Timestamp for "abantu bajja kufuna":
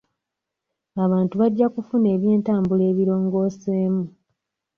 1.03-2.07